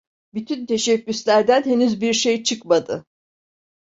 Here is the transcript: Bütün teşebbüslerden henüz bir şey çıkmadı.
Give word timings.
Bütün 0.33 0.65
teşebbüslerden 0.65 1.63
henüz 1.65 2.01
bir 2.01 2.13
şey 2.13 2.43
çıkmadı. 2.43 3.05